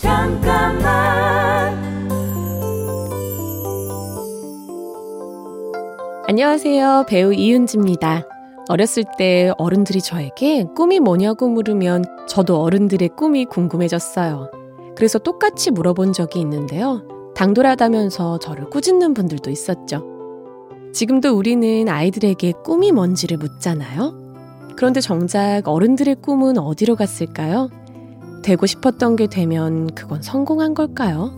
[0.00, 1.78] 잠깐만
[6.26, 7.04] 안녕하세요.
[7.06, 8.26] 배우 이윤지입니다.
[8.70, 14.50] 어렸을 때 어른들이 저에게 꿈이 뭐냐고 물으면 저도 어른들의 꿈이 궁금해졌어요.
[14.96, 17.02] 그래서 똑같이 물어본 적이 있는데요.
[17.34, 20.02] 당돌하다면서 저를 꾸짖는 분들도 있었죠.
[20.94, 24.14] 지금도 우리는 아이들에게 꿈이 뭔지를 묻잖아요.
[24.76, 27.68] 그런데 정작 어른들의 꿈은 어디로 갔을까요?
[28.42, 31.32] 되고 싶었던 게 되면 그건 성공한 걸까요?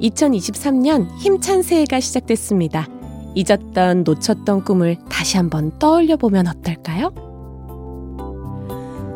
[0.00, 2.88] 2023년 힘찬 새해가 시작됐습니다.
[3.34, 7.12] 잊었던, 놓쳤던 꿈을 다시 한번 떠올려 보면 어떨까요?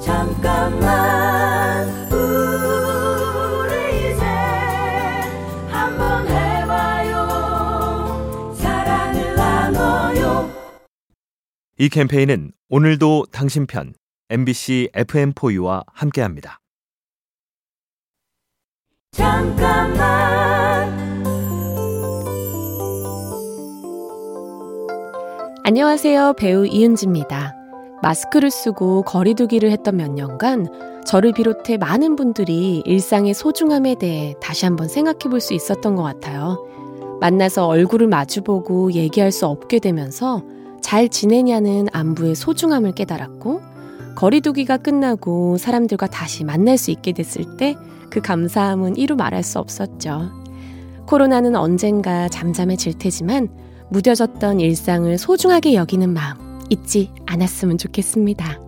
[0.00, 4.24] 잠깐만 우리 이제
[5.68, 7.26] 한번 해봐요
[8.54, 10.50] 사랑을 나눠요
[11.78, 13.94] 이 캠페인은 오늘도 당신 편
[14.30, 16.60] MBC FM4U와 함께합니다.
[19.16, 20.94] 잠깐만
[25.64, 26.34] 안녕하세요.
[26.34, 27.56] 배우 이은지입니다.
[28.02, 30.66] 마스크를 쓰고 거리두기를 했던 몇 년간
[31.06, 36.58] 저를 비롯해 많은 분들이 일상의 소중함에 대해 다시 한번 생각해 볼 수 있었던 것 같아요.
[37.20, 40.42] 만나서 얼굴을 마주보고 얘기할 수 없게 되면서
[40.82, 43.62] 잘 지내냐는 안부의 소중함을 깨달았고,
[44.14, 47.76] 거리두기가 끝나고 사람들과 다시 만날 수 있게 됐을 때
[48.16, 50.30] 그 감사함은 이루 말할 수 없었죠.
[51.06, 53.50] 코로나는 언젠가 잠잠해질 테지만
[53.90, 58.58] 무뎌졌던 일상을 소중하게 여기는 마음 잊지 않았으면 좋겠습니다.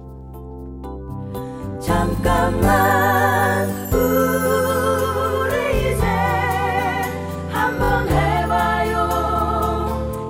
[1.81, 6.05] 잠깐만 우리 이제
[7.51, 9.09] 한번 해봐요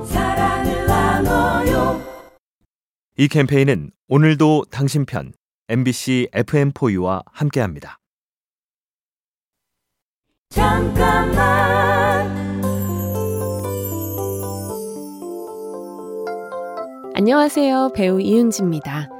[0.07, 2.01] 사랑을 나눠요
[3.17, 5.33] 이 캠페인은 오늘도 당신 편
[5.69, 7.98] MBC FM4U와 함께합니다.
[10.51, 12.27] 잠깐만
[17.15, 17.91] 안녕하세요.
[17.95, 19.11] 배우 이은지입니다.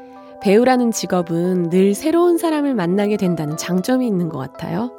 [0.41, 4.91] 배우라는 직업은 늘 새로운 사람을 만나게 된다는 장점이 있는 것 같아요.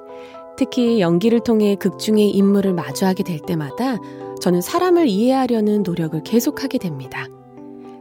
[0.56, 3.98] 특히 연기를 통해 극중의 인물을 마주하게 될 때마다
[4.40, 7.26] 저는 사람을 이해하려는 노력을 계속하게 됩니다.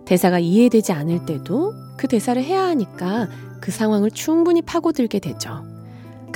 [0.04, 3.28] 대사가 이해되지 않을 때도 그 대사를 해야 하니까
[3.60, 5.77] 그 상황을 충분히 파고들게 되죠.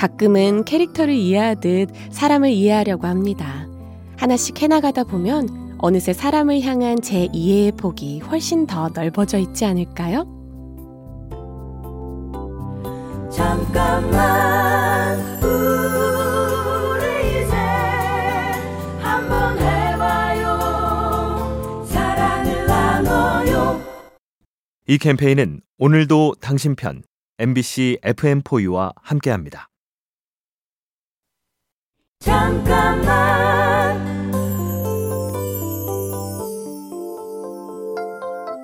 [0.03, 3.69] 가끔은 캐릭터를 이해하듯 사람을 이해하려고 합니다.
[4.17, 10.27] 하나씩 해나가다 보면 어느새 사람을 향한 제 이해의 폭이 훨씬 더 넓어져 있지 않을까요?
[13.31, 17.05] 잠깐만 우리
[17.45, 17.55] 이제
[18.99, 20.57] 한번 해봐요
[21.87, 23.81] 사랑을 나눠요
[24.89, 27.05] 이 캠페인은 오늘도 당신 편
[27.39, 29.69] MBC FM4U와 함께합니다.
[32.23, 34.01] 잠깐만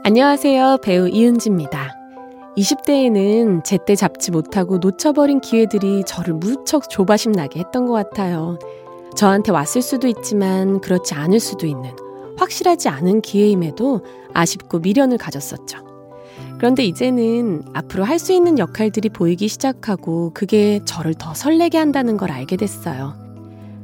[0.04, 0.78] 안녕하세요.
[0.82, 1.96] 배우 이은지입니다.
[2.56, 8.58] 20대에는 제때 잡지 못하고 놓쳐버린 기회들이 저를 무척 조바심 나게 했던 것 같아요.
[9.16, 11.90] 저한테 왔을 수도 있지만 그렇지 않을 수도 있는
[12.36, 14.02] 확실하지 않은 기회임에도
[14.34, 15.78] 아쉽고 미련을 가졌었죠.
[16.58, 22.30] 그런데 이제는 앞으로 할 수 있는 역할들이 보이기 시작하고 그게 저를 더 설레게 한다는 걸
[22.30, 23.27] 알게 됐어요.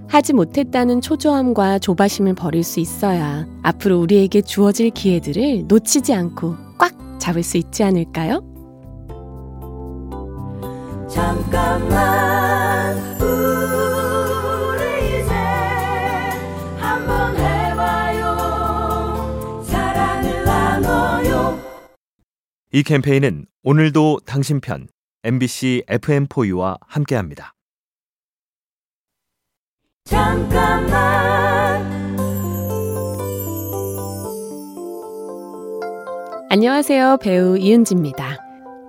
[0.09, 7.43] 하지 못했다는 초조함과 조바심을 버릴 수 있어야 앞으로 우리에게 주어질 기회들을 놓치지 않고 꽉 잡을
[7.43, 8.43] 수 있지 않을까요?
[11.09, 15.33] 잠깐만 우리 이제
[16.79, 18.35] 한번 해봐요
[19.65, 21.59] 사랑을 나눠요
[22.73, 24.87] 이 캠페인은 오늘도 당신 편
[25.25, 27.55] MBC FM4U와 함께합니다.
[30.05, 31.83] 잠깐만
[36.51, 37.17] 안녕하세요.
[37.23, 38.37] 배우 이은지입니다.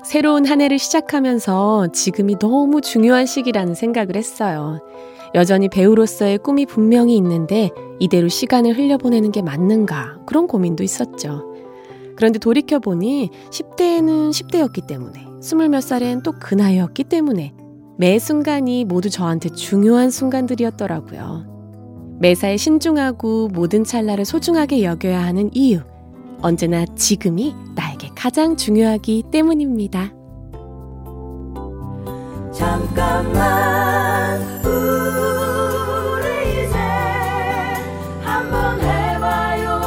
[0.04, 4.80] 새로운 한 해를 시작하면서 지금이 너무 중요한 시기라는 생각을 했어요.
[5.36, 11.45] 여전히 배우로서의 꿈이 분명히 있는데 이대로 시간을 흘려보내는 게 맞는가 그런 고민도 있었죠.
[12.18, 17.54] 그런데 돌이켜보니 10대에는 10대였기 때문에, 스물 몇 살엔 또 그 나이였기 때문에
[17.97, 22.18] 매 순간이 모두 저한테 중요한 순간들이었더라고요.
[22.19, 25.80] 매사에 신중하고 모든 찰나를 소중하게 여겨야 하는 이유.
[26.42, 30.12] 언제나 지금이 나에게 가장 중요하기 때문입니다.
[32.53, 36.77] 잠깐만 우리 이제
[38.21, 39.81] 한번 해봐요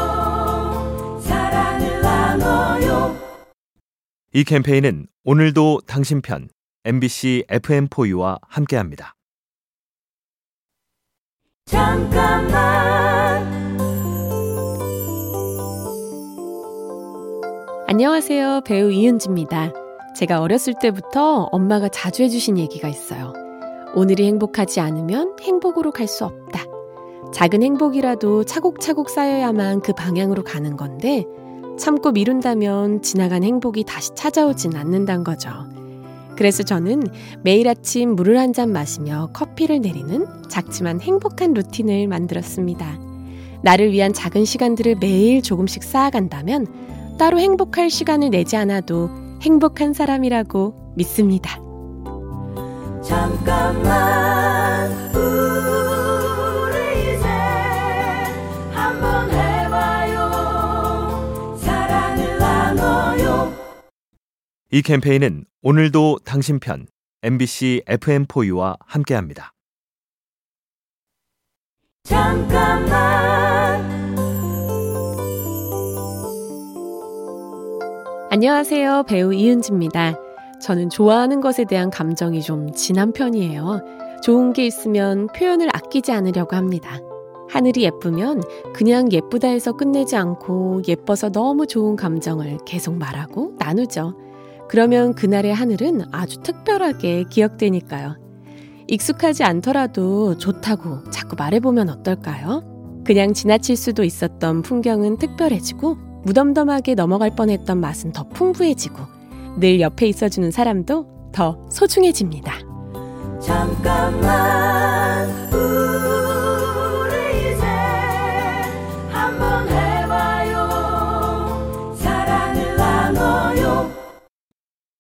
[1.20, 3.16] 사랑을 나눠요
[4.34, 6.49] 이 캠페인은 오늘도 당신 편
[6.84, 9.14] MBC FM4U와 함께합니다.
[11.66, 12.48] 잠깐만
[17.88, 18.62] 안녕하세요.
[18.64, 19.72] 배우 이은지입니다.
[20.16, 23.32] 제가 어렸을 때부터 엄마가 자주 해주신 얘기가 있어요.
[23.94, 26.64] 오늘이 행복하지 않으면 행복으로 갈 수 없다.
[27.34, 31.25] 작은 행복이라도 차곡차곡 쌓여야만 그 방향으로 가는 건데
[31.78, 35.50] 참고 미룬다면 지나간 행복이 다시 찾아오진 않는단 거죠.
[36.38, 37.02] 그래서 저는
[37.43, 42.99] 매일 아침 물을 한 잔 마시며 커피를 내리는 작지만 행복한 루틴을 만들었습니다.
[43.62, 46.67] 나를 위한 작은 시간들을 매일 조금씩 쌓아간다면
[47.19, 49.11] 따로 행복할 시간을 내지 않아도
[49.43, 51.61] 행복한 사람이라고 믿습니다.
[53.02, 54.27] 잠깐만
[64.78, 66.86] 이 캠페인은 오늘도 당신 편
[67.25, 69.52] MBC FM4U와 함께합니다.
[72.04, 72.88] 잠깐만
[78.30, 79.02] 안녕하세요.
[79.08, 80.14] 배우 이은지입니다.
[80.62, 83.80] 저는 좋아하는 것에 대한 감정이 좀 진한 편이에요.
[84.22, 87.00] 좋은 게 있으면 표현을 아끼지 않으려고 합니다.
[87.50, 88.42] 하늘이 예쁘면
[88.75, 94.27] 그냥 예쁘다 해서 끝내지 않고 예뻐서 너무 좋은 감정을 계속 말하고 나누죠.
[94.69, 98.17] 그러면 그날의 하늘은 아주 특별하게 기억되니까요.
[98.87, 103.03] 익숙하지 않더라도 좋다고 자꾸 말해보면 어떨까요?
[103.05, 108.97] 그냥 지나칠 수도 있었던 풍경은 특별해지고 무덤덤하게 넘어갈 뻔했던 맛은 더 풍부해지고
[109.59, 112.55] 늘 옆에 있어주는 사람도 더 소중해집니다.
[113.41, 115.29] 잠깐만